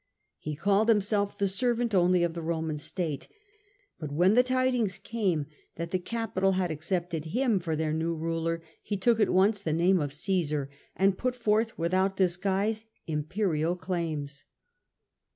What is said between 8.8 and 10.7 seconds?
he took at once the name of uce instead Caesar,